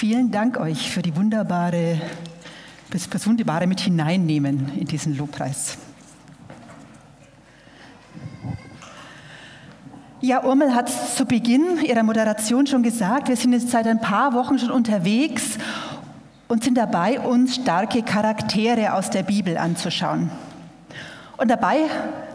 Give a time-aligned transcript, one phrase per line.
[0.00, 2.00] Vielen Dank euch für die wunderbare,
[2.88, 5.76] das, das wunderbare mit hineinnehmen in diesen Lobpreis.
[10.22, 13.28] Ja, Urmel hat es zu Beginn ihrer Moderation schon gesagt.
[13.28, 15.58] Wir sind jetzt seit ein paar Wochen schon unterwegs
[16.48, 20.30] und sind dabei, uns starke Charaktere aus der Bibel anzuschauen.
[21.36, 21.76] Und dabei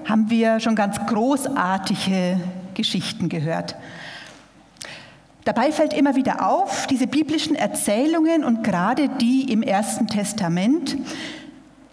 [0.08, 2.40] haben wir schon ganz großartige
[2.76, 3.76] Geschichten gehört.
[5.46, 10.98] Dabei fällt immer wieder auf, diese biblischen Erzählungen und gerade die im Ersten Testament,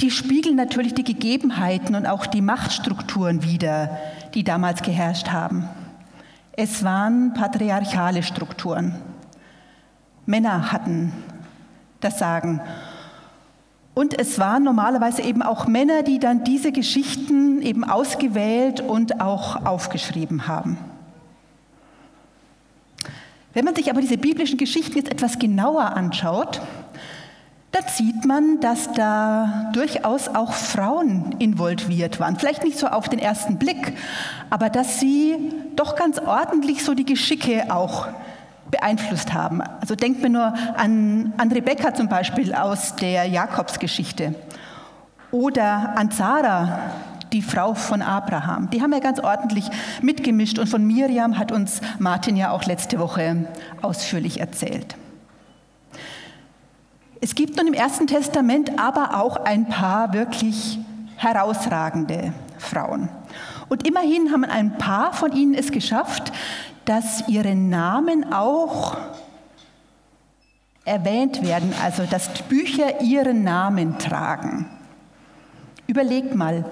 [0.00, 3.98] die spiegeln natürlich die Gegebenheiten und auch die Machtstrukturen wider,
[4.32, 5.68] die damals geherrscht haben.
[6.52, 8.94] Es waren patriarchale Strukturen.
[10.24, 11.12] Männer hatten
[12.00, 12.62] das Sagen.
[13.94, 19.66] Und es waren normalerweise eben auch Männer, die dann diese Geschichten eben ausgewählt und auch
[19.66, 20.78] aufgeschrieben haben.
[23.54, 26.60] Wenn man sich aber diese biblischen Geschichten jetzt etwas genauer anschaut,
[27.72, 32.36] dann sieht man, dass da durchaus auch Frauen involviert waren.
[32.36, 33.94] Vielleicht nicht so auf den ersten Blick,
[34.50, 35.36] aber dass sie
[35.74, 38.08] doch ganz ordentlich so die Geschicke auch
[38.70, 39.62] beeinflusst haben.
[39.80, 44.34] Also denkt mir nur an, an Rebekka zum Beispiel aus der Jakobsgeschichte
[45.30, 46.78] oder an Sarah,
[47.32, 48.70] die Frau von Abraham.
[48.70, 49.68] Die haben ja ganz ordentlich
[50.02, 53.46] mitgemischt und von Miriam hat uns Martin ja auch letzte Woche
[53.80, 54.96] ausführlich erzählt.
[57.20, 60.78] Es gibt nun im Ersten Testament aber auch ein paar wirklich
[61.16, 63.08] herausragende Frauen.
[63.68, 66.32] Und immerhin haben ein paar von ihnen es geschafft,
[66.84, 68.96] dass ihre Namen auch
[70.84, 74.68] erwähnt werden, also dass Bücher ihren Namen tragen.
[75.86, 76.64] Überlegt mal,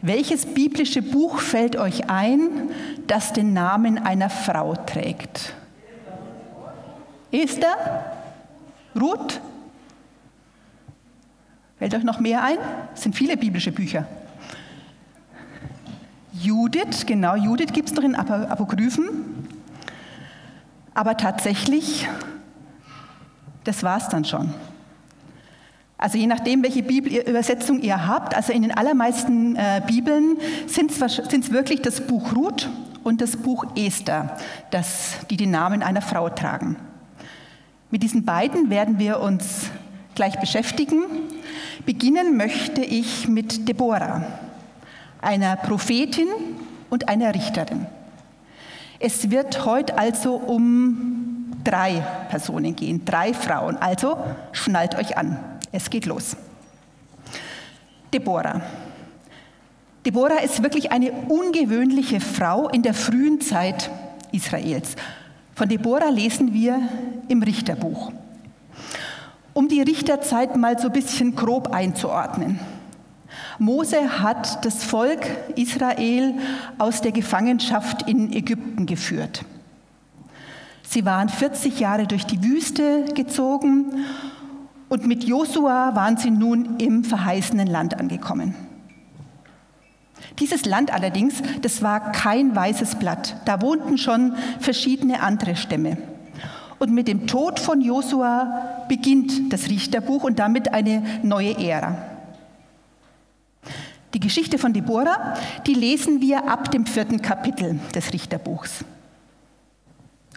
[0.00, 2.70] welches biblische Buch fällt euch ein,
[3.06, 5.54] das den Namen einer Frau trägt?
[7.30, 7.76] Esther?
[8.98, 9.40] Ruth?
[11.78, 12.58] Fällt euch noch mehr ein?
[12.94, 14.06] Es sind viele biblische Bücher.
[16.32, 19.48] Judith, genau, Judith gibt es noch in Apokryphen.
[20.94, 22.08] Aber tatsächlich,
[23.64, 24.52] das war es dann schon.
[25.98, 30.36] Also je nachdem, welche Bibelübersetzung ihr habt, also in den allermeisten äh, Bibeln
[30.68, 32.70] sind es wirklich das Buch Ruth
[33.02, 34.36] und das Buch Esther,
[34.70, 36.76] das, die den Namen einer Frau tragen.
[37.90, 39.70] Mit diesen beiden werden wir uns
[40.14, 41.02] gleich beschäftigen.
[41.84, 44.24] Beginnen möchte ich mit Deborah,
[45.20, 46.28] einer Prophetin
[46.90, 47.86] und einer Richterin.
[49.00, 53.76] Es wird heute also um drei Personen gehen, drei Frauen.
[53.78, 54.16] Also
[54.52, 55.57] schnallt euch an.
[55.72, 56.36] Es geht los.
[58.12, 58.62] Deborah.
[60.06, 63.90] Deborah ist wirklich eine ungewöhnliche Frau in der frühen Zeit
[64.32, 64.96] Israels.
[65.54, 66.80] Von Deborah lesen wir
[67.28, 68.12] im Richterbuch.
[69.52, 72.60] Um die Richterzeit mal so ein bisschen grob einzuordnen.
[73.58, 76.34] Mose hat das Volk Israel
[76.78, 79.44] aus der Gefangenschaft in Ägypten geführt.
[80.82, 84.06] Sie waren 40 Jahre durch die Wüste gezogen
[84.88, 88.54] und mit Josua waren sie nun im verheißenen Land angekommen.
[90.38, 93.36] Dieses Land allerdings, das war kein weißes Blatt.
[93.44, 95.98] Da wohnten schon verschiedene andere Stämme.
[96.78, 101.96] Und mit dem Tod von Josua beginnt das Richterbuch und damit eine neue Ära.
[104.14, 105.34] Die Geschichte von Deborah,
[105.66, 108.84] die lesen wir ab dem vierten Kapitel des Richterbuchs.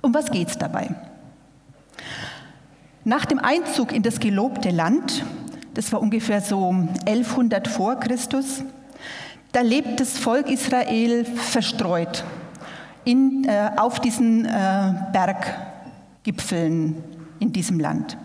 [0.02, 0.96] Um was geht es dabei?
[3.04, 5.26] Nach dem Einzug in das gelobte Land,
[5.74, 6.70] das war ungefähr so
[7.06, 8.64] 1100 vor Christus,
[9.54, 12.24] da lebt das Volk Israel verstreut
[13.04, 14.94] in, äh, auf diesen äh,
[16.24, 17.04] Berggipfeln
[17.40, 18.18] in diesem Land.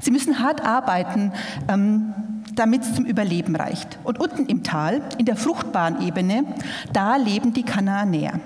[0.00, 1.32] Sie müssen hart arbeiten,
[1.68, 2.14] ähm,
[2.54, 3.98] damit es zum Überleben reicht.
[4.04, 6.44] Und unten im Tal, in der fruchtbaren Ebene,
[6.92, 8.38] da leben die Kanaanäer.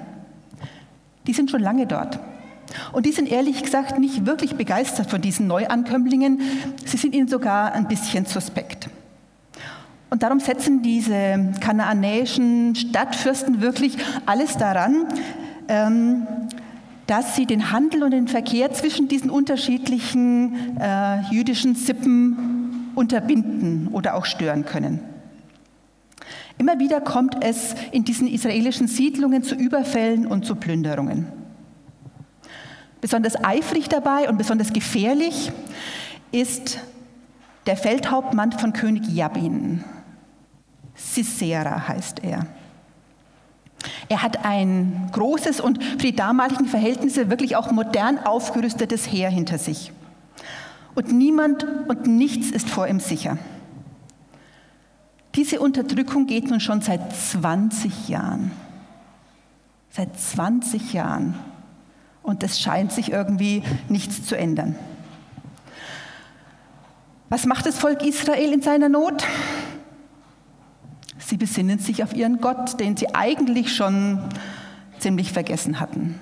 [1.27, 2.19] Die sind schon lange dort.
[2.93, 6.41] Und die sind ehrlich gesagt nicht wirklich begeistert von diesen Neuankömmlingen.
[6.85, 8.89] Sie sind ihnen sogar ein bisschen suspekt.
[10.11, 15.07] Und darum setzen diese kanaanäischen Stadtfürsten wirklich alles daran,
[15.69, 16.27] ähm,
[17.07, 24.15] dass sie den Handel und den Verkehr zwischen diesen unterschiedlichen äh, jüdischen Sippen unterbinden oder
[24.15, 25.01] auch stören können.
[26.59, 31.27] Immer wieder kommt es in diesen israelischen Siedlungen zu Überfällen und zu Plünderungen.
[33.05, 35.53] Besonders eifrig dabei und besonders gefährlich
[36.33, 36.79] ist
[37.67, 39.85] der Feldhauptmann von König Jabin.
[40.95, 42.47] Sisera heißt er.
[44.09, 49.59] Er hat ein großes und für die damaligen Verhältnisse wirklich auch modern aufgerüstetes Heer hinter
[49.59, 49.93] sich.
[50.95, 53.37] Und niemand und nichts ist vor ihm sicher.
[55.35, 58.51] Diese Unterdrückung geht nun schon seit 20 Jahren.
[59.91, 61.35] Seit 20 Jahren.
[62.25, 64.75] Und es scheint sich irgendwie nichts zu ändern.
[67.29, 69.25] Was macht das Volk Israel in seiner Not?
[71.19, 74.21] Sie besinnen sich auf ihren Gott, den sie eigentlich schon
[74.99, 76.19] ziemlich vergessen hatten.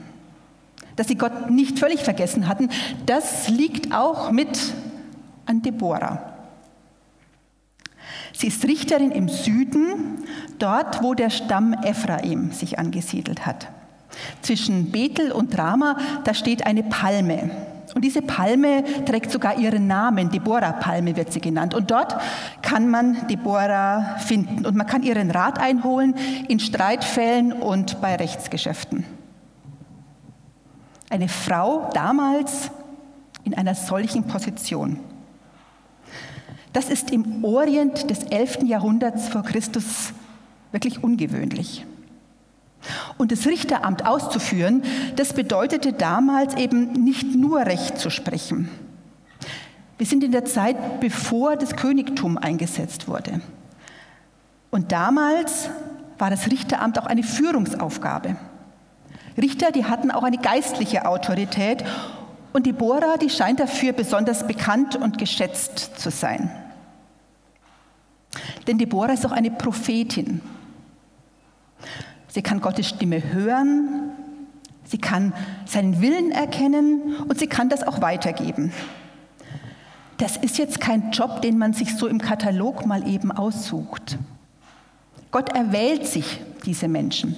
[0.97, 2.69] Dass sie Gott nicht völlig vergessen hatten,
[3.07, 4.59] das liegt auch mit
[5.47, 6.35] an Deborah.
[8.33, 10.25] Sie ist Richterin im Süden,
[10.59, 13.69] dort, wo der Stamm Ephraim sich angesiedelt hat.
[14.43, 17.51] Zwischen Bethel und Rama, da steht eine Palme.
[17.95, 21.75] Und diese Palme trägt sogar ihren Namen, Deborah-Palme wird sie genannt.
[21.75, 22.17] Und dort
[22.63, 26.15] kann man Deborah finden und man kann ihren Rat einholen
[26.49, 29.05] in Streitfällen und bei Rechtsgeschäften.
[31.11, 32.71] Eine Frau damals
[33.45, 34.99] in einer solchen Position.
[36.73, 38.63] Das ist im Orient des 11.
[38.63, 40.15] Jahrhunderts vor Christus
[40.71, 41.85] wirklich ungewöhnlich.
[43.19, 44.83] Und das Richteramt auszuführen,
[45.17, 48.69] das bedeutete damals eben nicht nur Recht zu sprechen.
[49.99, 53.41] Wir sind in der Zeit, bevor das Königtum eingesetzt wurde.
[54.71, 55.71] Und damals
[56.19, 58.37] war das Richteramt auch eine Führungsaufgabe.
[59.37, 61.85] Richter, die hatten auch eine geistliche Autorität
[62.53, 66.51] und Deborah, die scheint dafür besonders bekannt und geschätzt zu sein.
[68.67, 70.41] Denn Deborah ist auch eine Prophetin.
[72.33, 74.11] Sie kann Gottes Stimme hören,
[74.85, 75.35] sie kann
[75.67, 78.73] seinen Willen erkennen und sie kann das auch weitergeben.
[80.17, 84.17] Das ist jetzt kein Job, den man sich so im Katalog mal eben aussucht.
[85.31, 87.37] Gott erwählt sich diese Menschen.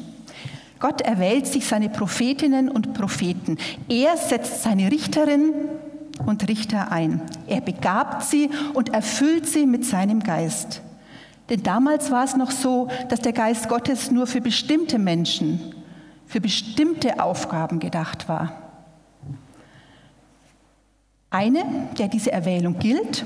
[0.79, 3.59] Gott erwählt sich seine Prophetinnen und Propheten.
[3.89, 5.55] Er setzt seine Richterinnen
[6.25, 7.21] und Richter ein.
[7.49, 10.83] Er begabt sie und erfüllt sie mit seinem Geist.
[11.51, 15.75] Denn damals war es noch so, dass der Geist Gottes nur für bestimmte Menschen,
[16.27, 18.53] für bestimmte Aufgaben gedacht war.
[21.31, 21.65] Eine,
[21.99, 23.25] der diese Erwählung gilt,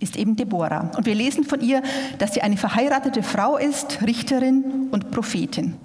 [0.00, 0.90] ist eben Deborah.
[0.96, 1.82] Und wir lesen von ihr,
[2.18, 5.76] dass sie eine verheiratete Frau ist, Richterin und Prophetin.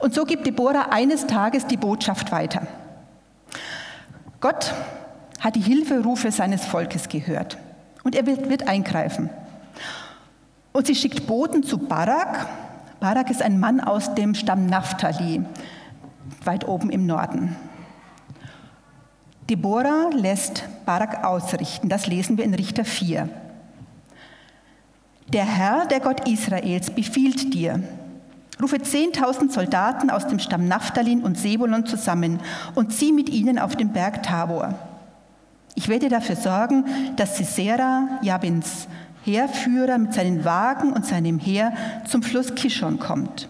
[0.00, 2.66] Und so gibt Deborah eines Tages die Botschaft weiter.
[4.40, 4.74] Gott
[5.40, 7.56] hat die Hilferufe seines Volkes gehört
[8.02, 9.30] und er wird, eingreifen.
[10.72, 12.48] Und sie schickt Boten zu Barak.
[13.00, 15.42] Barak ist ein Mann aus dem Stamm Naphtali,
[16.44, 17.56] weit oben im Norden.
[19.50, 21.88] Deborah lässt Barak ausrichten.
[21.88, 23.28] Das lesen wir in Richter 4.
[25.32, 27.82] Der Herr, der Gott Israels, befiehlt dir,
[28.62, 32.40] rufe 10.000 Soldaten aus dem Stamm Naphthalin und Sebulon zusammen
[32.74, 34.74] und zieh mit ihnen auf den Berg Tabor.
[35.74, 36.84] Ich werde dafür sorgen,
[37.16, 38.86] dass Sisera, Jabins
[39.24, 41.72] Heerführer mit seinen Wagen und seinem Heer
[42.08, 43.48] zum Fluss Kishon kommt.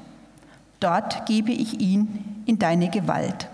[0.80, 3.48] Dort gebe ich ihn in deine Gewalt.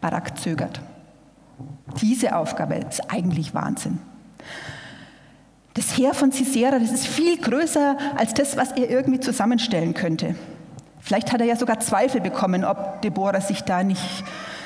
[0.00, 0.80] Barak zögert.
[2.00, 3.98] Diese Aufgabe ist eigentlich Wahnsinn.
[5.74, 10.34] Das Heer von Sisera, das ist viel größer als das, was er irgendwie zusammenstellen könnte.
[11.00, 14.24] Vielleicht hat er ja sogar Zweifel bekommen, ob Deborah sich da nicht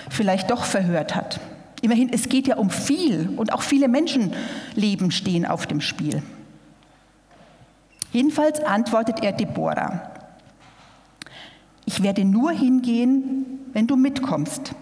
[0.08, 1.40] vielleicht doch verhört hat.
[1.82, 6.22] Immerhin, es geht ja um viel und auch viele Menschenleben stehen auf dem Spiel.
[8.12, 10.12] Jedenfalls antwortet er Deborah,
[11.84, 14.74] ich werde nur hingehen, wenn du mitkommst.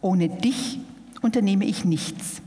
[0.00, 0.78] Ohne dich
[1.20, 2.40] unternehme ich nichts.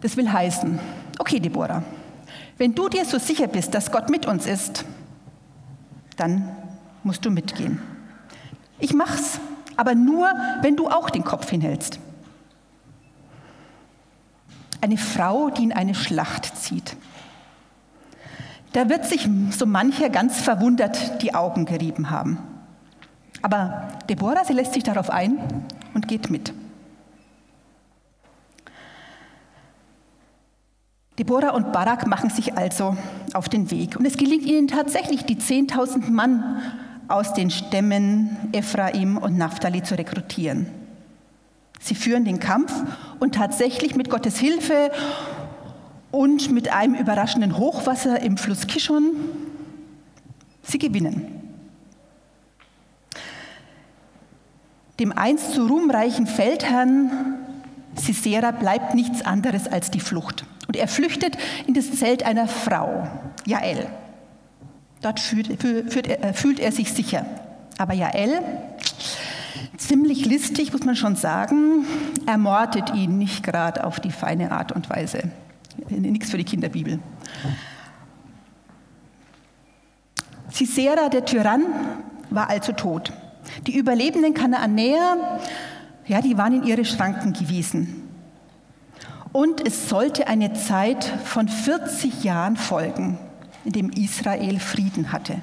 [0.00, 0.78] Das will heißen,
[1.18, 1.82] okay Deborah,
[2.58, 4.84] wenn du dir so sicher bist, dass Gott mit uns ist,
[6.16, 6.54] dann
[7.02, 7.80] musst du mitgehen.
[8.78, 9.40] Ich mach's,
[9.80, 11.98] aber nur, wenn du auch den Kopf hinhältst.
[14.82, 16.98] Eine Frau, die in eine Schlacht zieht.
[18.74, 22.36] Da wird sich so mancher ganz verwundert die Augen gerieben haben.
[23.40, 25.38] Aber Deborah, sie lässt sich darauf ein
[25.94, 26.52] und geht mit.
[31.18, 32.98] Deborah und Barak machen sich also
[33.32, 33.96] auf den Weg.
[33.96, 36.60] Und es gelingt ihnen tatsächlich, die 10.000 Mann
[37.10, 40.66] aus den Stämmen Ephraim und Naphtali zu rekrutieren.
[41.80, 42.72] Sie führen den Kampf
[43.18, 44.90] und tatsächlich mit Gottes Hilfe
[46.10, 49.12] und mit einem überraschenden Hochwasser im Fluss Kishon,
[50.62, 51.36] sie gewinnen.
[54.98, 57.38] Dem einst so ruhmreichen Feldherrn
[57.94, 60.44] Sisera bleibt nichts anderes als die Flucht.
[60.68, 61.36] Und er flüchtet
[61.66, 63.08] in das Zelt einer Frau,
[63.46, 63.86] Jael.
[65.02, 67.24] Dort fühlt, fühlt, er, fühlt er sich sicher.
[67.78, 68.42] Aber Jael,
[69.78, 71.86] ziemlich listig, muss man schon sagen,
[72.26, 75.30] ermordet ihn nicht gerade auf die feine Art und Weise.
[75.88, 76.98] Nichts für die Kinderbibel.
[80.50, 81.64] Sisera, der Tyrann,
[82.28, 83.12] war also tot.
[83.66, 85.38] Die überlebenden Kanaanäer,
[86.06, 88.08] ja, die waren in ihre Schranken gewiesen.
[89.32, 93.18] Und es sollte eine Zeit von 40 Jahren folgen,
[93.64, 95.42] in dem Israel Frieden hatte.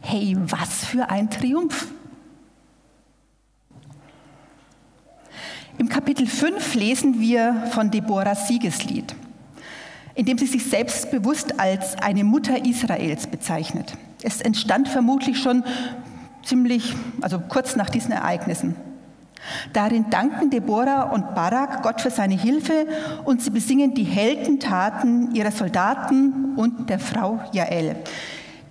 [0.00, 1.88] Hey, was für ein Triumph!
[5.78, 9.14] Im Kapitel 5 lesen wir von Deborahs Siegeslied,
[10.14, 13.96] in dem sie sich selbstbewusst als eine Mutter Israels bezeichnet.
[14.22, 15.62] Es entstand vermutlich schon
[16.42, 18.74] ziemlich, also kurz nach diesen Ereignissen.
[19.72, 22.86] Darin danken Deborah und Barak Gott für seine Hilfe
[23.24, 27.96] und sie besingen die Heldentaten ihrer Soldaten und der Frau Jael,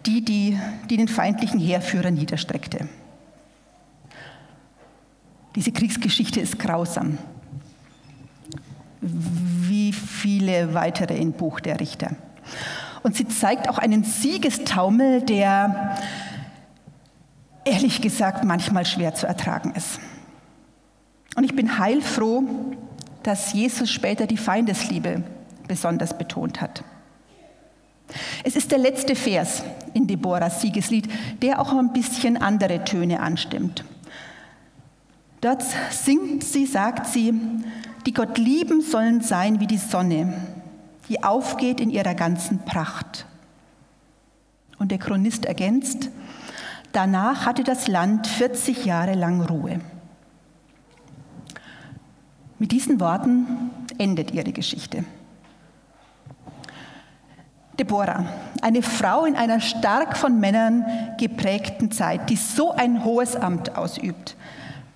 [0.05, 0.59] die, die,
[0.89, 2.87] die den feindlichen Heerführer niederstreckte.
[5.55, 7.17] Diese Kriegsgeschichte ist grausam.
[9.01, 12.15] Wie viele weitere im Buch der Richter.
[13.03, 15.97] Und sie zeigt auch einen Siegestaumel, der
[17.63, 19.99] ehrlich gesagt manchmal schwer zu ertragen ist.
[21.37, 22.43] Und ich bin heilfroh,
[23.21, 25.23] dass Jesus später die Feindesliebe
[25.67, 26.83] besonders betont hat.
[28.43, 29.63] Es ist der letzte Vers
[29.93, 31.07] in Deborahs Siegeslied,
[31.43, 33.85] der auch ein bisschen andere Töne anstimmt.
[35.41, 37.35] Dort singt sie, sagt sie,
[38.07, 40.33] die Gott lieben sollen sein wie die Sonne,
[41.07, 43.27] die aufgeht in ihrer ganzen Pracht.
[44.79, 46.09] Und der Chronist ergänzt,
[46.93, 49.81] danach hatte das Land 40 Jahre lang Ruhe.
[52.59, 53.45] Mit diesen Worten
[53.97, 55.03] endet ihre Geschichte.
[57.79, 58.25] Deborah,
[58.63, 60.83] eine Frau in einer stark von Männern
[61.19, 64.35] geprägten Zeit, die so ein hohes Amt ausübt.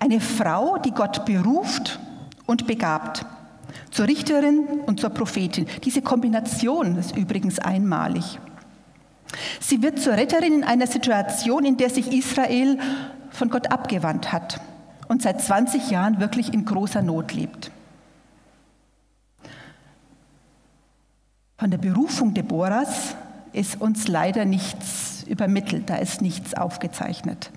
[0.00, 2.00] Eine Frau, die Gott beruft
[2.46, 3.24] und begabt.
[3.92, 5.66] Zur Richterin und zur Prophetin.
[5.84, 8.40] Diese Kombination ist übrigens einmalig.
[9.60, 12.78] Sie wird zur Retterin in einer Situation, in der sich Israel
[13.30, 14.60] von Gott abgewandt hat
[15.12, 17.70] und seit 20 Jahren wirklich in großer Not lebt.
[21.58, 23.14] Von der Berufung Deborahs
[23.52, 27.50] ist uns leider nichts übermittelt, da ist nichts aufgezeichnet.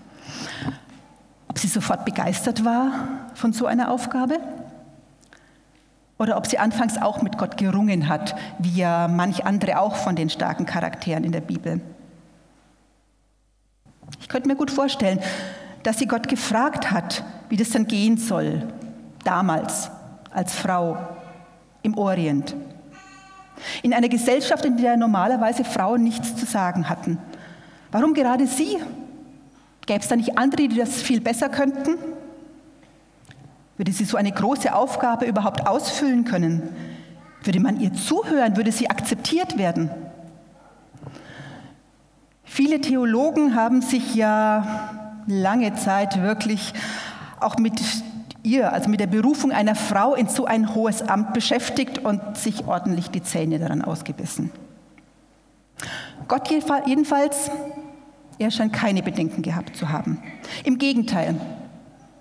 [1.47, 2.91] Ob sie sofort begeistert war
[3.35, 4.37] von so einer Aufgabe
[6.17, 10.17] oder ob sie anfangs auch mit Gott gerungen hat, wie ja manch andere auch von
[10.17, 11.79] den starken Charakteren in der Bibel.
[14.19, 15.21] Ich könnte mir gut vorstellen,
[15.85, 18.63] dass sie Gott gefragt hat, wie das dann gehen soll,
[19.23, 19.91] damals
[20.31, 20.97] als Frau
[21.83, 22.55] im Orient.
[23.83, 27.19] In einer Gesellschaft, in der normalerweise Frauen nichts zu sagen hatten.
[27.91, 28.77] Warum gerade sie?
[29.85, 31.97] Gäbe es da nicht andere, die das viel besser könnten?
[33.77, 36.63] Würde sie so eine große Aufgabe überhaupt ausfüllen können?
[37.43, 38.57] Würde man ihr zuhören?
[38.57, 39.91] Würde sie akzeptiert werden?
[42.43, 46.73] Viele Theologen haben sich ja lange Zeit wirklich
[47.39, 47.81] auch mit
[48.43, 52.67] ihr, also mit der Berufung einer Frau in so ein hohes Amt beschäftigt und sich
[52.67, 54.51] ordentlich die Zähne daran ausgebissen.
[56.27, 57.51] Gott jedenfalls,
[58.39, 60.21] er scheint keine Bedenken gehabt zu haben.
[60.63, 61.35] Im Gegenteil,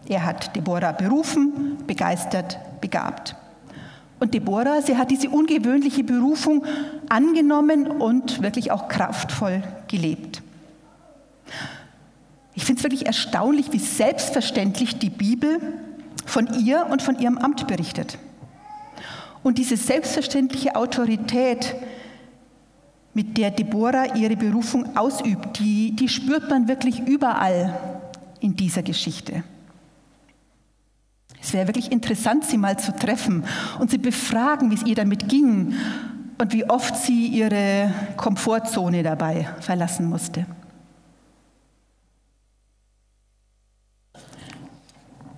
[0.08, 3.36] er hat Deborah berufen, begeistert, begabt.
[4.20, 6.64] Und Deborah, sie hat diese ungewöhnliche Berufung
[7.08, 10.42] angenommen und wirklich auch kraftvoll gelebt.
[12.54, 15.60] Ich finde es wirklich erstaunlich, wie selbstverständlich die Bibel
[16.24, 18.18] von ihr und von ihrem Amt berichtet.
[19.42, 21.74] Und diese selbstverständliche Autorität,
[23.14, 28.02] mit der Deborah ihre Berufung ausübt, die, die spürt man wirklich überall
[28.40, 29.44] in dieser Geschichte.
[31.40, 33.44] Es wäre wirklich interessant, sie mal zu treffen
[33.78, 35.74] und sie befragen, wie es ihr damit ging
[36.38, 40.46] und wie oft sie ihre Komfortzone dabei verlassen musste.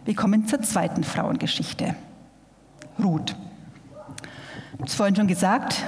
[0.07, 1.97] Wir kommen zur zweiten Frauengeschichte.
[3.03, 3.35] Ruth.
[4.75, 5.83] Ich habe es vorhin schon gesagt,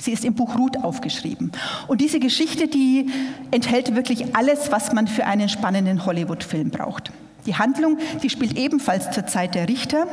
[0.00, 1.52] sie ist im Buch Ruth aufgeschrieben.
[1.88, 3.10] Und diese Geschichte, die
[3.50, 7.12] enthält wirklich alles, was man für einen spannenden Hollywood-Film braucht.
[7.44, 10.06] Die Handlung, die spielt ebenfalls zur Zeit der Richter.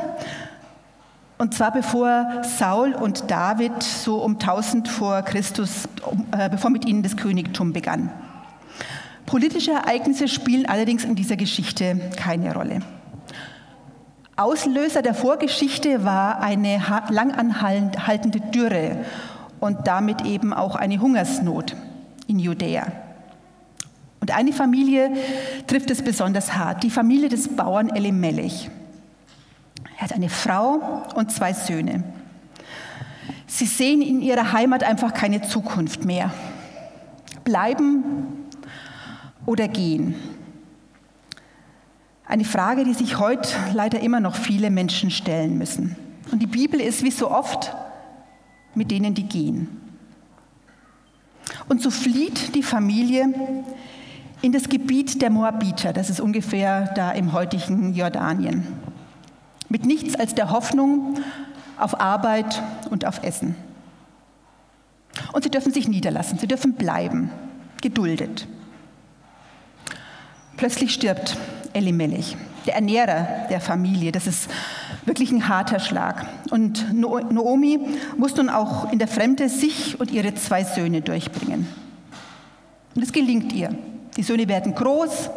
[1.38, 5.88] Und zwar bevor Saul und David so um 1000 vor Christus,
[6.32, 8.10] äh, bevor mit ihnen das Königtum begann.
[9.30, 12.80] Politische Ereignisse spielen allerdings in dieser Geschichte keine Rolle.
[14.34, 19.04] Auslöser der Vorgeschichte war eine langanhaltende Dürre
[19.60, 21.76] und damit eben auch eine Hungersnot
[22.26, 22.88] in Judäa.
[24.20, 25.12] Und eine Familie
[25.68, 28.68] trifft es besonders hart, die Familie des Bauern Elimelech.
[29.96, 32.02] Er hat eine Frau und zwei Söhne.
[33.46, 36.32] Sie sehen in ihrer Heimat einfach keine Zukunft mehr.
[37.44, 38.39] Bleiben
[39.46, 40.14] oder gehen?
[42.26, 45.96] Eine Frage, die sich heute leider immer noch viele Menschen stellen müssen.
[46.30, 47.74] Und die Bibel ist wie so oft
[48.74, 49.68] mit denen, die gehen.
[51.68, 53.26] Und so flieht die Familie
[54.42, 58.66] in das Gebiet der Moabiter, das ist ungefähr da im heutigen Jordanien,
[59.68, 61.18] mit nichts als der Hoffnung
[61.78, 63.54] auf Arbeit und auf Essen.
[65.32, 67.30] Und sie dürfen sich niederlassen, sie dürfen bleiben,
[67.82, 68.46] geduldet.
[70.60, 71.38] Plötzlich stirbt
[71.72, 72.36] Elimelech,
[72.66, 74.12] der Ernährer der Familie.
[74.12, 74.50] Das ist
[75.06, 76.26] wirklich ein harter Schlag.
[76.50, 77.80] Und Noomi
[78.18, 81.66] muss nun auch in der Fremde sich und ihre zwei Söhne durchbringen.
[82.94, 83.74] Und es gelingt ihr.
[84.18, 85.30] Die Söhne werden groß.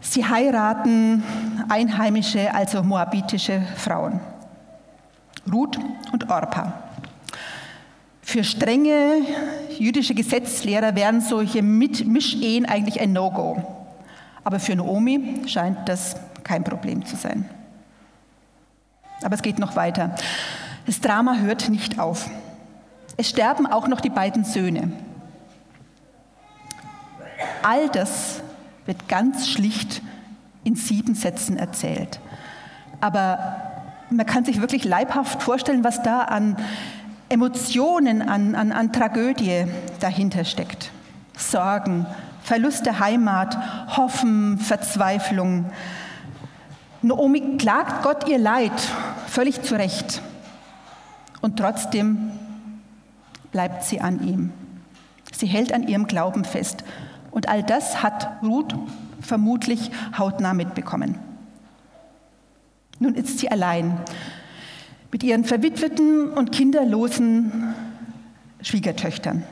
[0.00, 1.22] Sie heiraten
[1.68, 4.18] einheimische, also moabitische Frauen.
[5.52, 5.78] Ruth
[6.10, 6.87] und Orpa.
[8.28, 9.22] Für strenge
[9.78, 13.62] jüdische Gesetzlehrer wären solche Mischehen eigentlich ein No-Go.
[14.44, 17.48] Aber für Naomi scheint das kein Problem zu sein.
[19.22, 20.14] Aber es geht noch weiter.
[20.84, 22.28] Das Drama hört nicht auf.
[23.16, 24.92] Es sterben auch noch die beiden Söhne.
[27.62, 28.42] All das
[28.84, 30.02] wird ganz schlicht
[30.64, 32.20] in sieben Sätzen erzählt.
[33.00, 33.56] Aber
[34.10, 36.58] man kann sich wirklich leibhaft vorstellen, was da an
[37.28, 39.66] Emotionen, an, an, an Tragödie
[40.00, 40.90] dahinter steckt.
[41.36, 42.06] Sorgen,
[42.42, 43.56] Verlust der Heimat,
[43.96, 45.66] Hoffen, Verzweiflung.
[47.02, 48.72] Naomi klagt Gott ihr Leid,
[49.26, 50.22] völlig zu Recht.
[51.42, 52.32] Und trotzdem
[53.52, 54.52] bleibt sie an ihm.
[55.32, 56.84] Sie hält an ihrem Glauben fest.
[57.30, 58.74] Und all das hat Ruth
[59.20, 61.18] vermutlich hautnah mitbekommen.
[62.98, 64.00] Nun ist sie allein
[65.10, 67.74] mit ihren verwitweten und kinderlosen
[68.60, 69.44] Schwiegertöchtern.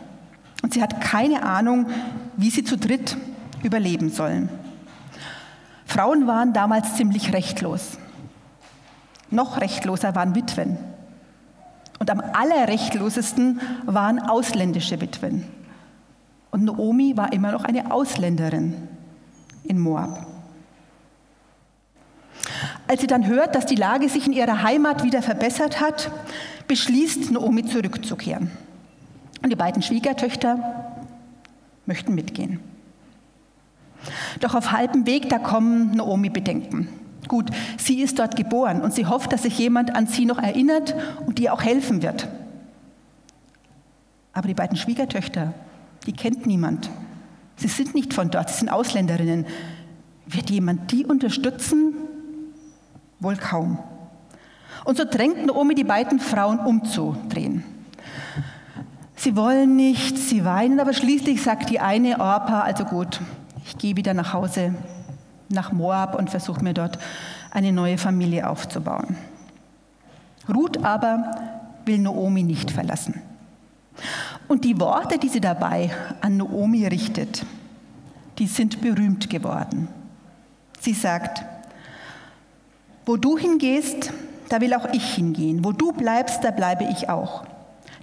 [0.62, 1.86] Und sie hat keine Ahnung,
[2.36, 3.16] wie sie zu dritt
[3.62, 4.48] überleben sollen.
[5.86, 7.98] Frauen waren damals ziemlich rechtlos.
[9.30, 10.76] Noch rechtloser waren Witwen.
[11.98, 15.44] Und am allerrechtlosesten waren ausländische Witwen.
[16.50, 18.74] Und Naomi war immer noch eine Ausländerin
[19.64, 20.26] in Moab.
[22.88, 26.10] Als sie dann hört, dass die Lage sich in ihrer Heimat wieder verbessert hat,
[26.68, 28.50] beschließt Naomi zurückzukehren.
[29.42, 30.94] Und die beiden Schwiegertöchter
[31.84, 32.60] möchten mitgehen.
[34.40, 36.88] Doch auf halbem Weg, da kommen Naomi Bedenken.
[37.28, 40.94] Gut, sie ist dort geboren und sie hofft, dass sich jemand an sie noch erinnert
[41.26, 42.28] und ihr auch helfen wird.
[44.32, 45.54] Aber die beiden Schwiegertöchter,
[46.06, 46.90] die kennt niemand.
[47.56, 49.46] Sie sind nicht von dort, sie sind Ausländerinnen.
[50.26, 51.94] Wird jemand die unterstützen?
[53.20, 53.78] Wohl kaum.
[54.84, 57.64] Und so drängt Naomi die beiden Frauen umzudrehen.
[59.16, 63.20] Sie wollen nicht, sie weinen, aber schließlich sagt die eine Orpa, also gut,
[63.64, 64.74] ich gehe wieder nach Hause,
[65.48, 66.98] nach Moab und versuche mir dort
[67.50, 69.16] eine neue Familie aufzubauen.
[70.48, 71.32] Ruth aber
[71.86, 73.22] will Naomi nicht verlassen.
[74.48, 77.44] Und die Worte, die sie dabei an Naomi richtet,
[78.38, 79.88] die sind berühmt geworden.
[80.78, 81.42] Sie sagt,
[83.06, 84.12] wo du hingehst,
[84.48, 85.64] da will auch ich hingehen.
[85.64, 87.44] Wo du bleibst, da bleibe ich auch.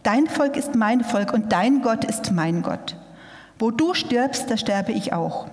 [0.02, 2.98] Dein Volk ist mein Volk und dein Gott ist mein Gott.
[3.60, 5.48] Wo du stirbst, da sterbe ich auch.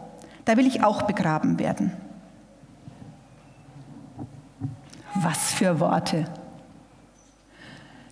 [0.44, 1.92] Da will ich auch begraben werden.
[5.14, 6.24] Was für Worte.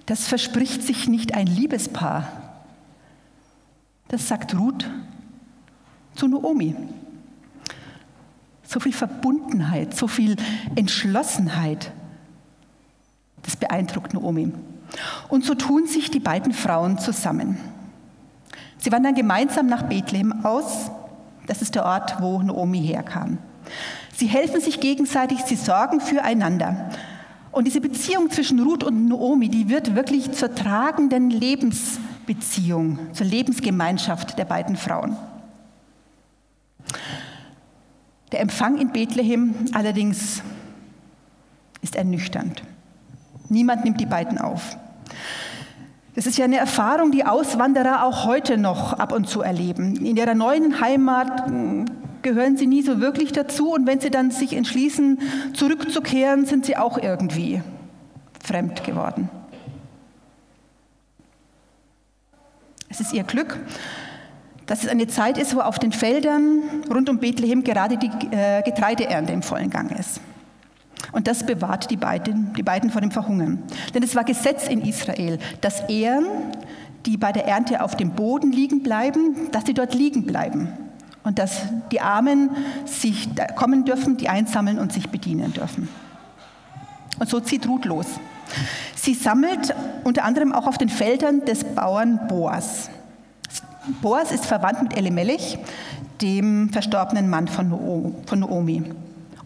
[0.06, 2.28] Das verspricht sich nicht ein Liebespaar.
[4.08, 4.88] Das sagt Ruth
[6.14, 6.74] zu Naomi
[8.68, 10.36] so viel Verbundenheit, so viel
[10.74, 11.90] Entschlossenheit.
[13.42, 14.52] Das beeindruckt Naomi.
[15.30, 17.56] Und so tun sich die beiden Frauen zusammen.
[18.76, 20.90] Sie wandern gemeinsam nach Bethlehem aus.
[21.46, 23.38] Das ist der Ort, wo Naomi herkam.
[24.14, 26.90] Sie helfen sich gegenseitig, sie sorgen füreinander.
[27.50, 34.38] Und diese Beziehung zwischen Ruth und Naomi, die wird wirklich zur tragenden Lebensbeziehung, zur Lebensgemeinschaft
[34.38, 35.16] der beiden Frauen.
[38.32, 40.42] Der Empfang in Bethlehem allerdings
[41.80, 42.62] ist ernüchternd.
[43.48, 44.76] Niemand nimmt die beiden auf.
[46.14, 50.04] Das ist ja eine Erfahrung, die Auswanderer auch heute noch ab und zu erleben.
[50.04, 51.84] In ihrer neuen Heimat hm,
[52.22, 55.20] gehören sie nie so wirklich dazu und wenn sie dann sich entschließen,
[55.54, 57.62] zurückzukehren, sind sie auch irgendwie
[58.42, 59.30] fremd geworden.
[62.88, 63.58] Es ist ihr Glück,
[64.68, 68.62] dass es eine Zeit ist, wo auf den Feldern rund um Bethlehem gerade die äh,
[68.62, 70.20] Getreideernte im vollen Gang ist.
[71.10, 73.62] Und das bewahrt die beiden, die beiden vor dem Verhungern.
[73.94, 76.26] Denn es war Gesetz in Israel, dass Ehren,
[77.06, 80.68] die bei der Ernte auf dem Boden liegen bleiben, dass sie dort liegen bleiben.
[81.24, 82.50] Und dass die Armen
[82.84, 85.88] sich kommen dürfen, die einsammeln und sich bedienen dürfen.
[87.18, 88.06] Und so zieht Ruth los.
[88.94, 92.90] Sie sammelt unter anderem auch auf den Feldern des Bauern Boas.
[94.02, 95.58] Boas ist verwandt mit Elimelech,
[96.20, 98.84] dem verstorbenen Mann von Noomi.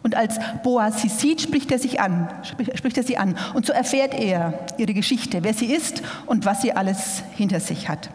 [0.02, 2.28] Und als Boas sie sieht, spricht er, sich an,
[2.74, 3.36] spricht er sie an.
[3.54, 7.88] Und so erfährt er ihre Geschichte, wer sie ist und was sie alles hinter sich
[7.88, 8.10] hat.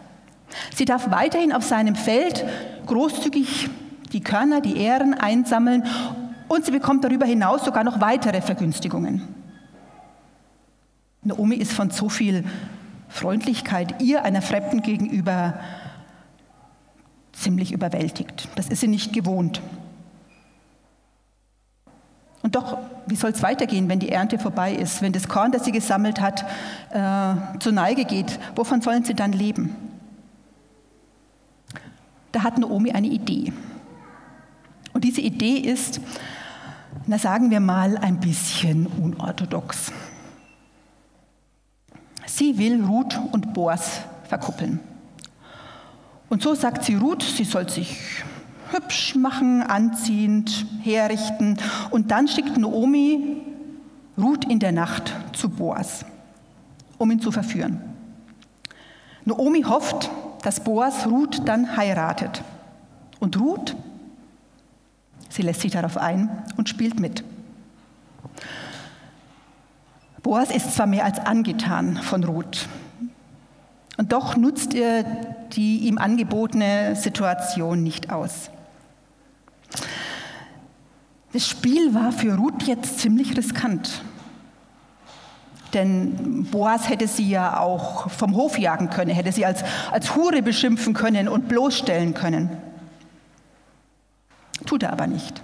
[0.74, 2.44] Sie darf weiterhin auf seinem Feld
[2.86, 3.70] großzügig
[4.12, 5.84] die Körner, die Ähren einsammeln
[6.48, 9.22] und sie bekommt darüber hinaus sogar noch weitere Vergünstigungen.
[11.22, 12.44] Naomi ist von so viel
[13.08, 15.54] Freundlichkeit ihr, einer Fremden gegenüber,
[17.42, 18.48] ziemlich überwältigt.
[18.56, 19.60] Das ist sie nicht gewohnt.
[22.42, 25.64] Und doch, wie soll es weitergehen, wenn die Ernte vorbei ist, wenn das Korn, das
[25.64, 26.44] sie gesammelt hat,
[26.90, 28.38] äh, zur Neige geht?
[28.54, 29.74] Wovon sollen sie dann leben?
[32.32, 33.52] Da hat Naomi eine Idee.
[34.92, 36.00] Und diese Idee ist,
[37.06, 39.92] na sagen wir mal, ein bisschen unorthodox.
[42.26, 44.80] Sie will Ruth und Boas verkuppeln.
[46.28, 47.98] Und so sagt sie Ruth, sie soll sich
[48.70, 51.56] hübsch machen, anziehend, herrichten.
[51.90, 53.42] Und dann schickt Naomi
[54.18, 56.04] Ruth in der Nacht zu Boas,
[56.98, 57.80] um ihn zu verführen.
[59.24, 60.10] Naomi hofft,
[60.42, 62.42] dass Boas Ruth dann heiratet.
[63.20, 63.76] Und Ruth,
[65.28, 67.24] sie lässt sich darauf ein und spielt mit.
[70.22, 72.68] Boas ist zwar mehr als angetan von Ruth,
[73.98, 75.04] und doch nutzt er
[75.52, 78.50] die ihm angebotene Situation nicht aus.
[81.32, 84.02] Das Spiel war für Ruth jetzt ziemlich riskant.
[85.74, 90.40] Denn Boas hätte sie ja auch vom Hof jagen können, hätte sie als, als Hure
[90.40, 92.50] beschimpfen können und bloßstellen können.
[94.64, 95.42] Tut er aber nicht.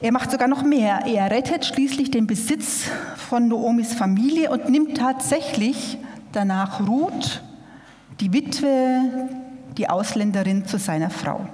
[0.00, 1.06] Er macht sogar noch mehr.
[1.06, 2.84] Er rettet schließlich den Besitz
[3.16, 5.98] von Noomis Familie und nimmt tatsächlich
[6.32, 7.42] danach Ruth,
[8.20, 9.28] die Witwe,
[9.76, 11.46] die Ausländerin, zu seiner Frau.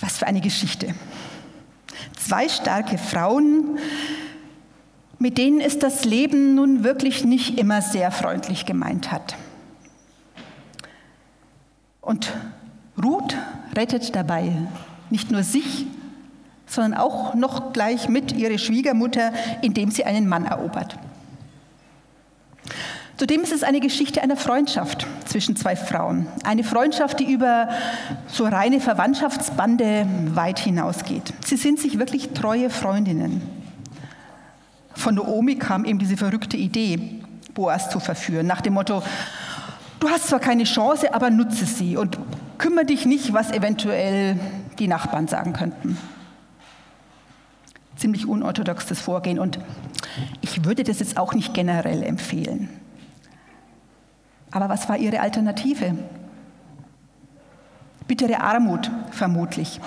[0.00, 0.94] Was für eine Geschichte.
[2.16, 3.78] Zwei starke Frauen,
[5.18, 9.36] mit denen es das Leben nun wirklich nicht immer sehr freundlich gemeint hat.
[12.00, 12.32] Und
[13.02, 13.34] Ruth
[13.74, 14.52] rettet dabei
[15.10, 15.86] nicht nur sich,
[16.66, 19.32] sondern auch noch gleich mit ihre Schwiegermutter,
[19.62, 20.98] indem sie einen Mann erobert.
[23.16, 26.26] Zudem ist es eine Geschichte einer Freundschaft zwischen zwei Frauen.
[26.44, 27.70] Eine Freundschaft, die über
[28.26, 31.32] so reine Verwandtschaftsbande weit hinausgeht.
[31.44, 33.40] Sie sind sich wirklich treue Freundinnen.
[34.94, 37.22] Von Naomi kam eben diese verrückte Idee,
[37.54, 39.02] Boas zu verführen, nach dem Motto,
[39.98, 42.18] du hast zwar keine Chance, aber nutze sie und
[42.58, 44.38] kümmere dich nicht, was eventuell
[44.78, 45.96] die Nachbarn sagen könnten.
[47.96, 49.58] Ziemlich unorthodoxes Vorgehen und
[50.42, 52.68] ich würde das jetzt auch nicht generell empfehlen.
[54.56, 55.94] Aber was war ihre Alternative?
[58.08, 59.82] Bittere Armut vermutlich.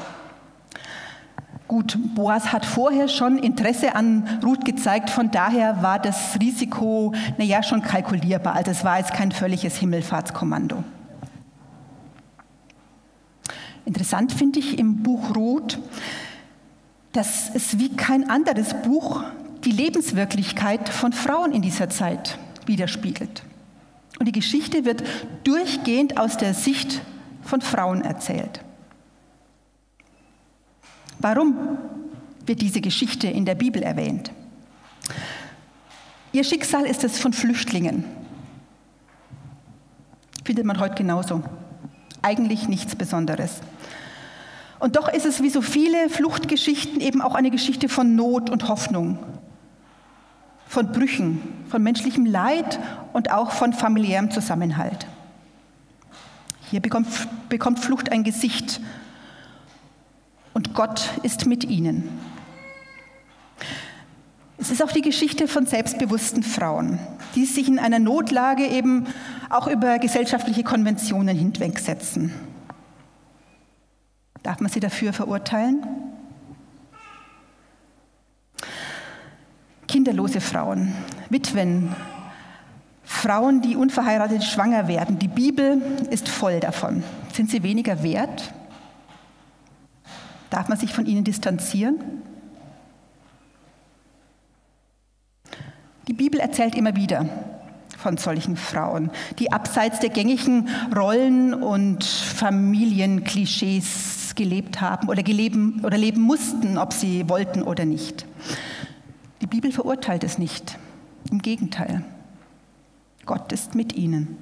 [1.68, 7.64] Gut, Boas hat vorher schon Interesse an Ruth gezeigt, von daher war das Risiko, naja,
[7.64, 8.54] schon kalkulierbar.
[8.54, 10.84] Also es war jetzt kein völliges Himmelfahrtskommando.
[13.86, 15.80] Interessant finde ich im Buch Ruth,
[17.14, 19.24] dass es wie kein anderes Buch
[19.66, 23.42] die Lebenswirklichkeit von Frauen in dieser Zeit widerspiegelt.
[24.20, 25.04] Und die Geschichte wird
[25.46, 27.02] durchgehend aus der Sicht
[27.42, 28.62] von Frauen erzählt.
[31.20, 31.78] Warum
[32.46, 34.32] wird diese Geschichte in der Bibel erwähnt?
[36.32, 38.04] Ihr Schicksal ist es von Flüchtlingen.
[40.46, 41.44] Findet man heute genauso.
[42.22, 43.62] Eigentlich nichts Besonderes.
[44.80, 48.68] Und doch ist es wie so viele Fluchtgeschichten eben auch eine Geschichte von Not und
[48.68, 49.20] Hoffnung,
[50.70, 52.80] von Brüchen, von menschlichem Leid
[53.12, 55.08] und auch von familiärem Zusammenhalt.
[56.70, 57.08] Hier bekommt,
[57.50, 58.80] bekommt Flucht ein Gesicht
[60.54, 62.08] und Gott ist mit ihnen.
[64.60, 67.00] Es ist auch die Geschichte von selbstbewussten Frauen,
[67.34, 69.08] die sich in einer Notlage eben
[69.50, 72.32] auch über gesellschaftliche Konventionen hinwegsetzen.
[74.44, 75.84] Darf man sie dafür verurteilen?
[79.90, 80.94] Kinderlose Frauen,
[81.30, 81.94] Witwen,
[83.04, 85.18] Frauen, die unverheiratet schwanger werden.
[85.18, 87.04] Die Bibel ist voll davon.
[87.34, 88.54] Sind sie weniger wert?
[90.52, 91.98] Darf man sich von ihnen distanzieren?
[96.08, 97.26] Die Bibel erzählt immer wieder
[97.98, 105.98] von solchen Frauen, die abseits der gängigen Rollen und Familienklischees gelebt haben oder, geleben, oder
[105.98, 108.28] leben mussten, ob sie wollten oder nicht.
[109.42, 110.78] Die Bibel verurteilt es nicht.
[111.32, 112.04] Im Gegenteil.
[113.26, 114.38] Gott ist mit ihnen.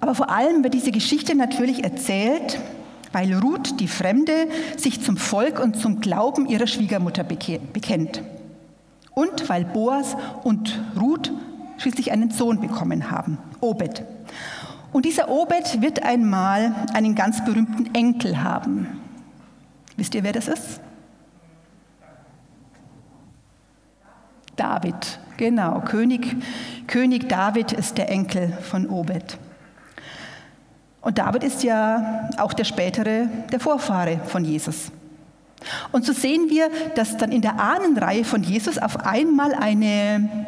[0.00, 2.58] Aber vor allem wird diese Geschichte natürlich erzählt,
[3.12, 8.22] weil Ruth, die Fremde, sich zum Volk und zum Glauben ihrer Schwiegermutter bekennt.
[9.14, 11.32] Und weil Boas und Ruth
[11.78, 14.04] schließlich einen Sohn bekommen haben, Obed.
[14.92, 19.00] Und dieser Obed wird einmal einen ganz berühmten Enkel haben.
[19.96, 20.80] Wisst ihr, wer das ist?
[24.58, 25.80] David, genau.
[25.80, 26.36] König,
[26.86, 29.38] König David ist der Enkel von Obed.
[31.00, 34.90] Und David ist ja auch der spätere, der Vorfahre von Jesus.
[35.92, 40.46] Und so sehen wir, dass dann in der Ahnenreihe von Jesus auf einmal eine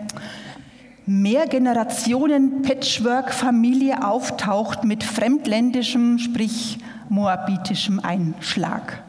[1.07, 9.03] Mehrgenerationen-Patchwork-Familie auftaucht mit fremdländischem, sprich moabitischem Einschlag.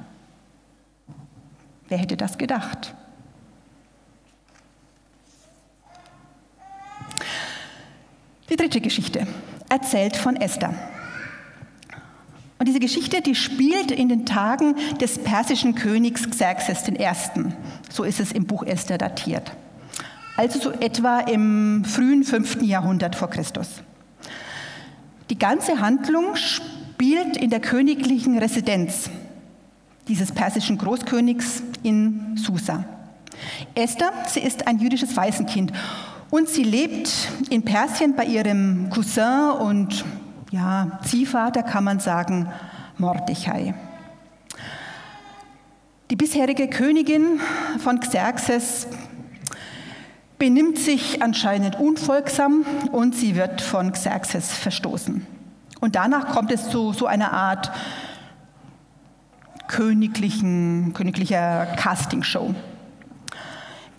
[1.90, 2.96] Wer hätte das gedacht?
[8.52, 9.26] Die dritte Geschichte
[9.70, 10.74] erzählt von Esther.
[12.60, 17.08] Und diese Geschichte, die spielt in den Tagen des persischen Königs Xerxes I.
[17.90, 19.54] So ist es im Buch Esther datiert.
[20.36, 22.62] Also so etwa im frühen 5.
[22.62, 23.82] Jahrhundert vor Christus.
[25.30, 29.10] Die ganze Handlung spielt in der königlichen Residenz
[30.10, 32.84] dieses persischen Großkönigs in Susa.
[33.76, 35.72] Esther, sie ist ein jüdisches Waisenkind
[36.32, 40.04] und sie lebt in Persien bei ihrem Cousin und
[40.50, 42.50] ja, Ziehvater, kann man sagen,
[42.98, 43.76] Mordechai.
[46.10, 47.40] Die bisherige Königin
[47.80, 48.88] von Xerxes
[50.40, 55.26] benimmt sich anscheinend unfolgsam und sie wird von Xerxes verstoßen.
[55.82, 57.72] Und danach kommt es zu so einer Art
[59.68, 62.54] königlichen, königlicher Castingshow.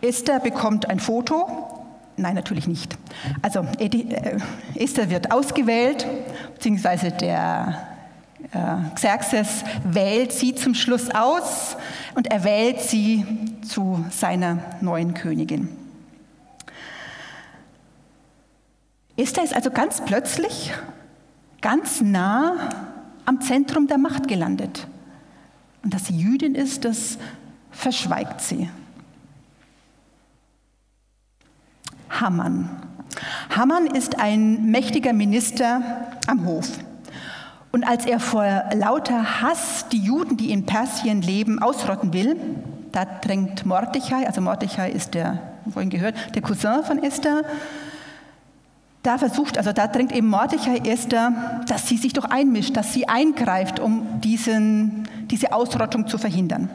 [0.01, 1.72] Esther bekommt ein Foto
[2.17, 2.97] Nein, natürlich nicht.
[3.41, 4.39] Also äh,
[4.75, 6.07] Esther wird ausgewählt,
[6.55, 7.89] beziehungsweise der
[8.53, 11.77] äh, Xerxes wählt sie zum Schluss aus
[12.15, 13.25] und er wählt sie
[13.67, 15.69] zu seiner neuen Königin.
[19.17, 20.73] Esther ist also ganz plötzlich
[21.61, 22.71] ganz nah
[23.25, 24.87] am Zentrum der Macht gelandet.
[25.83, 27.19] Und dass sie Jüdin ist, das
[27.71, 28.69] verschweigt sie.
[32.23, 32.71] Hammann.
[33.55, 35.83] Hammann ist ein mächtiger Minister
[36.27, 36.69] am Hof.
[37.73, 42.37] Und als er vor lauter Hass die Juden, die in Persien leben, ausrotten will,
[42.93, 47.43] da drängt Mordechai, also Mordechai ist der, vorhin gehört, der Cousin von Esther,
[49.03, 53.09] da versucht, also da drängt eben Mordechai Esther, dass sie sich doch einmischt, dass sie
[53.09, 56.71] eingreift, um diesen, diese Ausrottung zu verhindern.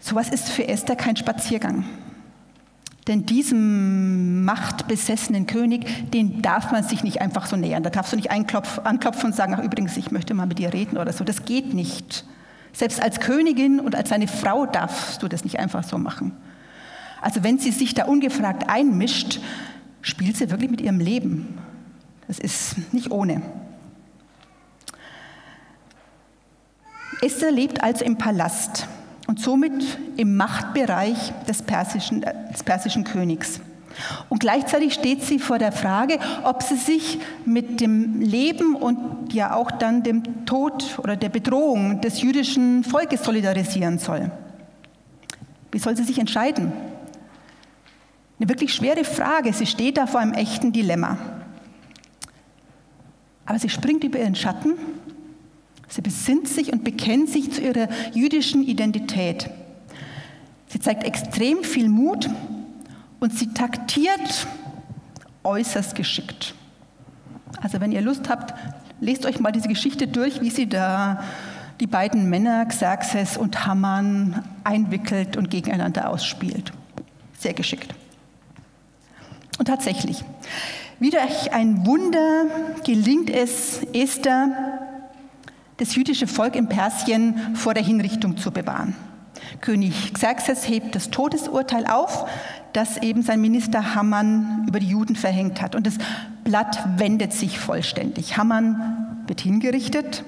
[0.00, 1.84] Sowas ist für Esther kein Spaziergang.
[3.08, 7.82] Denn diesem machtbesessenen König, den darf man sich nicht einfach so nähern.
[7.82, 10.98] Da darfst du nicht anklopfen und sagen, ach übrigens, ich möchte mal mit dir reden
[10.98, 11.24] oder so.
[11.24, 12.26] Das geht nicht.
[12.74, 16.32] Selbst als Königin und als seine Frau darfst du das nicht einfach so machen.
[17.22, 19.40] Also wenn sie sich da ungefragt einmischt,
[20.02, 21.58] spielt sie wirklich mit ihrem Leben.
[22.26, 23.40] Das ist nicht ohne.
[27.22, 28.86] Esther lebt also im Palast
[29.28, 33.60] und somit im Machtbereich des persischen, des persischen Königs.
[34.28, 39.54] Und gleichzeitig steht sie vor der Frage, ob sie sich mit dem Leben und ja
[39.54, 44.30] auch dann dem Tod oder der Bedrohung des jüdischen Volkes solidarisieren soll.
[45.72, 46.72] Wie soll sie sich entscheiden?
[48.40, 49.52] Eine wirklich schwere Frage.
[49.52, 51.18] Sie steht da vor einem echten Dilemma.
[53.44, 54.74] Aber sie springt über ihren Schatten
[55.88, 59.50] Sie besinnt sich und bekennt sich zu ihrer jüdischen Identität.
[60.68, 62.28] Sie zeigt extrem viel Mut
[63.20, 64.46] und sie taktiert
[65.44, 66.54] äußerst geschickt.
[67.62, 68.54] Also wenn ihr Lust habt,
[69.00, 71.24] lest euch mal diese Geschichte durch, wie sie da
[71.80, 76.72] die beiden Männer Xerxes und Haman einwickelt und gegeneinander ausspielt.
[77.38, 77.94] Sehr geschickt.
[79.58, 80.24] Und tatsächlich,
[81.00, 82.46] wie durch ein Wunder
[82.84, 84.77] gelingt es Esther,
[85.78, 88.94] das jüdische Volk in Persien vor der Hinrichtung zu bewahren.
[89.60, 92.28] König Xerxes hebt das Todesurteil auf,
[92.72, 95.74] das eben sein Minister Hamman über die Juden verhängt hat.
[95.74, 95.98] Und das
[96.44, 98.36] Blatt wendet sich vollständig.
[98.36, 100.24] Hamman wird hingerichtet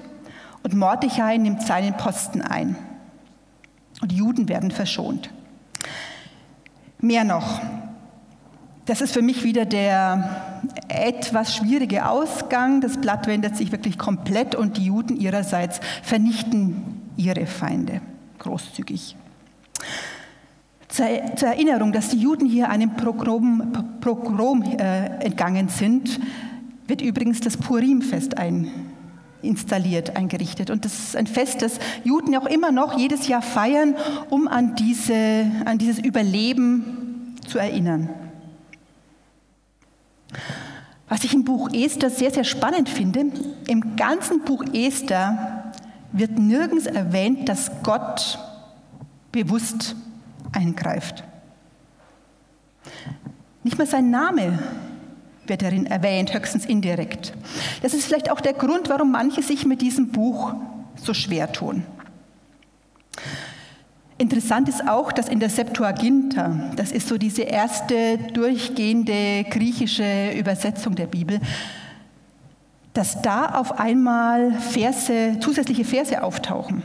[0.63, 2.75] und Mordechai nimmt seinen Posten ein.
[4.01, 5.29] Und die Juden werden verschont.
[6.99, 7.61] Mehr noch,
[8.85, 10.50] das ist für mich wieder der
[10.87, 12.81] etwas schwierige Ausgang.
[12.81, 18.01] Das Blatt wendet sich wirklich komplett und die Juden ihrerseits vernichten ihre Feinde
[18.39, 19.15] großzügig.
[20.87, 21.05] Zur,
[21.47, 23.71] Erinnerung, dass die Juden hier einem Pogrom,
[24.01, 26.19] Pogrom äh, entgangen sind,
[26.87, 28.69] wird übrigens das Purimfest ein,
[29.41, 30.69] installiert, eingerichtet.
[30.69, 33.95] Und das ist ein Fest, das Juden auch immer noch jedes Jahr feiern,
[34.29, 38.09] um an, diese, an dieses Überleben zu erinnern.
[41.09, 43.25] Was ich im Buch Esther sehr, sehr spannend finde,
[43.67, 45.73] im ganzen Buch Esther
[46.13, 48.39] wird nirgends erwähnt, dass Gott
[49.31, 49.95] bewusst
[50.51, 51.23] eingreift.
[53.63, 54.59] Nicht mal sein Name
[55.47, 57.33] wird darin erwähnt, höchstens indirekt.
[57.81, 60.53] Das ist vielleicht auch der Grund, warum manche sich mit diesem Buch
[60.95, 61.83] so schwer tun.
[64.21, 70.93] Interessant ist auch, dass in der Septuaginta, das ist so diese erste durchgehende griechische Übersetzung
[70.93, 71.39] der Bibel,
[72.93, 76.83] dass da auf einmal Verse, zusätzliche Verse auftauchen.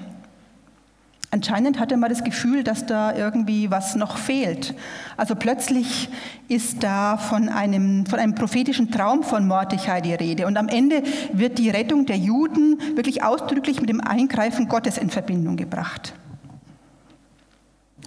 [1.30, 4.74] Anscheinend hatte man das Gefühl, dass da irgendwie was noch fehlt.
[5.18, 6.08] Also plötzlich
[6.48, 10.46] ist da von einem, von einem prophetischen Traum von Mordechai die Rede.
[10.46, 11.02] Und am Ende
[11.34, 16.14] wird die Rettung der Juden wirklich ausdrücklich mit dem Eingreifen Gottes in Verbindung gebracht.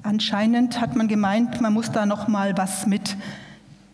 [0.03, 3.17] Anscheinend hat man gemeint, man muss da noch mal was mit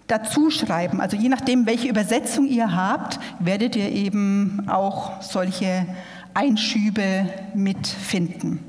[0.08, 1.02] dazu schreiben.
[1.02, 5.88] Also je nachdem, welche Übersetzung ihr habt, werdet ihr eben auch solche
[6.34, 8.60] Einschübe mitfinden.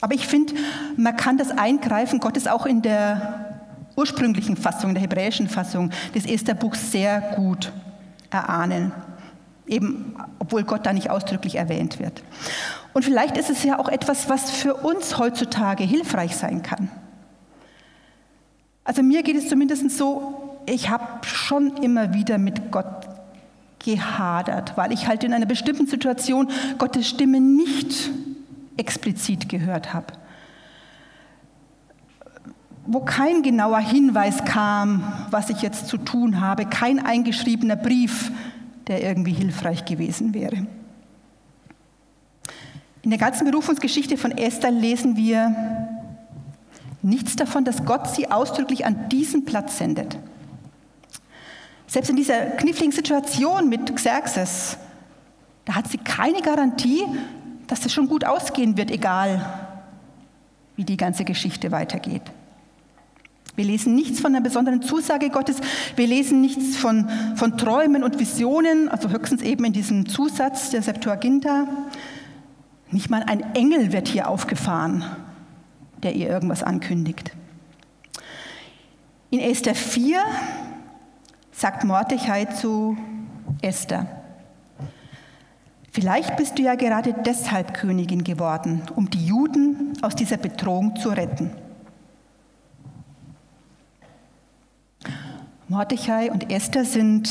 [0.00, 0.54] Aber ich finde,
[0.96, 3.60] man kann das Eingreifen Gottes auch in der
[3.96, 7.70] ursprünglichen Fassung, der hebräischen Fassung des Estherbuchs sehr gut
[8.30, 8.92] erahnen.
[9.66, 12.22] Eben, obwohl Gott da nicht ausdrücklich erwähnt wird.
[12.92, 16.90] Und vielleicht ist es ja auch etwas, was für uns heutzutage hilfreich sein kann.
[18.84, 23.08] Also mir geht es zumindest so, ich habe schon immer wieder mit Gott
[23.84, 26.48] gehadert, weil ich halt in einer bestimmten Situation
[26.78, 28.10] Gottes Stimme nicht
[28.76, 30.06] explizit gehört habe.
[32.86, 38.32] Wo kein genauer Hinweis kam, was ich jetzt zu tun habe, kein eingeschriebener Brief,
[38.88, 40.66] der irgendwie hilfreich gewesen wäre.
[43.02, 45.54] In der ganzen Berufungsgeschichte von Esther lesen wir
[47.02, 50.18] nichts davon, dass Gott sie ausdrücklich an diesen Platz sendet.
[51.86, 54.76] Selbst in dieser kniffligen Situation mit Xerxes,
[55.64, 57.04] da hat sie keine Garantie,
[57.66, 59.44] dass das schon gut ausgehen wird, egal
[60.76, 62.22] wie die ganze Geschichte weitergeht.
[63.56, 65.56] Wir lesen nichts von einer besonderen Zusage Gottes,
[65.96, 70.82] wir lesen nichts von, von Träumen und Visionen, also höchstens eben in diesem Zusatz der
[70.82, 71.66] Septuaginta.
[72.90, 75.04] Nicht mal ein Engel wird hier aufgefahren,
[76.02, 77.32] der ihr irgendwas ankündigt.
[79.30, 80.22] In Esther 4
[81.52, 82.96] sagt Mordechai zu
[83.62, 84.06] Esther,
[85.92, 91.08] Vielleicht bist du ja gerade deshalb Königin geworden, um die Juden aus dieser Bedrohung zu
[91.08, 91.50] retten.
[95.66, 97.28] Mordechai und Esther sind,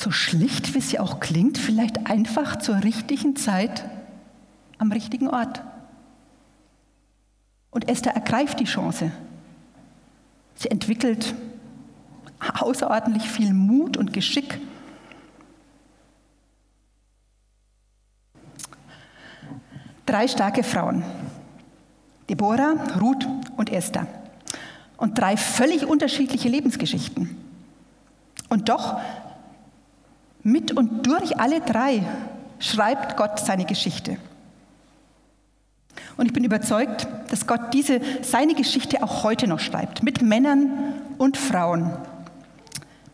[0.00, 3.84] so schlicht wie sie auch klingt, vielleicht einfach zur richtigen Zeit
[4.78, 5.62] am richtigen Ort.
[7.70, 9.12] Und Esther ergreift die Chance.
[10.54, 11.34] Sie entwickelt
[12.58, 14.58] außerordentlich viel Mut und Geschick
[20.10, 21.04] Drei starke Frauen.
[22.28, 24.08] Deborah, Ruth und Esther.
[24.96, 27.36] Und drei völlig unterschiedliche Lebensgeschichten.
[28.48, 29.00] Und doch,
[30.50, 32.02] mit und durch alle drei
[32.58, 34.16] schreibt Gott seine Geschichte.
[36.16, 40.70] Und ich bin überzeugt, dass Gott diese, seine Geschichte auch heute noch schreibt, mit Männern
[41.18, 41.92] und Frauen,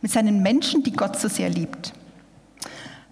[0.03, 1.93] mit seinen Menschen, die Gott so sehr liebt.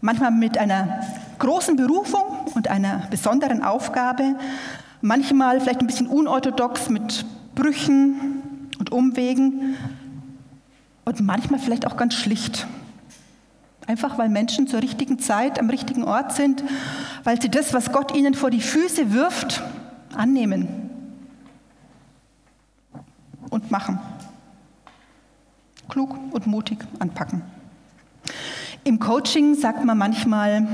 [0.00, 1.00] Manchmal mit einer
[1.38, 2.22] großen Berufung
[2.54, 4.36] und einer besonderen Aufgabe,
[5.00, 7.24] manchmal vielleicht ein bisschen unorthodox mit
[7.54, 8.42] Brüchen
[8.78, 9.76] und Umwegen
[11.04, 12.66] und manchmal vielleicht auch ganz schlicht.
[13.86, 16.64] Einfach weil Menschen zur richtigen Zeit am richtigen Ort sind,
[17.22, 19.62] weil sie das, was Gott ihnen vor die Füße wirft,
[20.14, 20.68] annehmen
[23.50, 23.98] und machen.
[25.88, 27.42] Klug und mutig anpacken.
[28.84, 30.66] Im Coaching sagt man manchmal,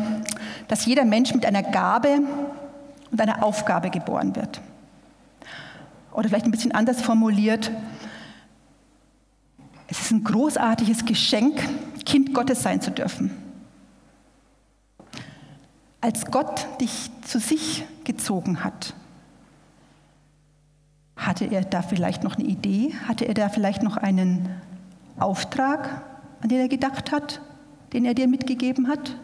[0.68, 2.20] dass jeder Mensch mit einer Gabe
[3.10, 4.60] und einer Aufgabe geboren wird.
[6.12, 7.70] Oder vielleicht ein bisschen anders formuliert,
[9.88, 11.60] es ist ein großartiges Geschenk,
[12.04, 13.30] Kind Gottes sein zu dürfen.
[16.00, 18.94] Als Gott dich zu sich gezogen hat,
[21.16, 22.94] hatte er da vielleicht noch eine Idee?
[23.06, 24.48] Hatte er da vielleicht noch einen
[25.18, 26.02] Auftrag,
[26.40, 27.42] an den er gedacht hat,
[27.92, 29.16] den er dir mitgegeben hat?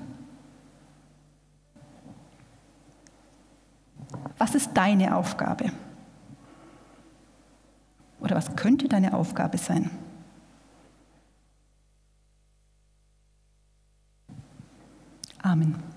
[4.37, 5.73] Was ist deine Aufgabe?
[8.21, 9.91] Oder was könnte deine Aufgabe sein?
[15.47, 15.96] Amen.